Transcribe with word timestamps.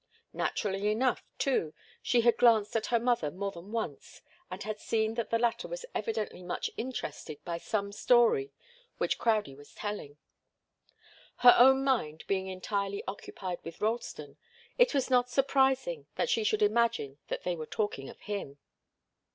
Naturally 0.33 0.87
enough, 0.91 1.23
too, 1.37 1.75
she 2.01 2.21
had 2.21 2.35
glanced 2.37 2.75
at 2.75 2.87
her 2.87 2.99
mother 2.99 3.29
more 3.29 3.51
than 3.51 3.71
once 3.71 4.23
and 4.49 4.63
had 4.63 4.79
seen 4.79 5.13
that 5.13 5.29
the 5.29 5.37
latter 5.37 5.67
was 5.67 5.85
evidently 5.93 6.41
much 6.41 6.71
interested 6.75 7.37
by 7.45 7.59
some 7.59 7.91
story 7.91 8.51
which 8.97 9.19
Crowdie 9.19 9.53
was 9.53 9.75
telling. 9.75 10.17
Her 11.45 11.53
own 11.55 11.83
mind 11.83 12.23
being 12.25 12.47
entirely 12.47 13.03
occupied 13.07 13.59
with 13.63 13.79
Ralston, 13.79 14.37
it 14.75 14.95
was 14.95 15.11
not 15.11 15.29
surprising 15.29 16.07
that 16.15 16.29
she 16.31 16.43
should 16.43 16.63
imagine 16.63 17.19
that 17.27 17.43
they 17.43 17.55
were 17.55 17.67
talking 17.67 18.09
of 18.09 18.21
him. 18.21 18.57